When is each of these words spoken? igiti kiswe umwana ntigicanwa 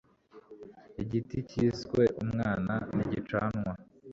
igiti 1.01 1.37
kiswe 1.49 2.01
umwana 2.23 2.73
ntigicanwa 2.93 3.71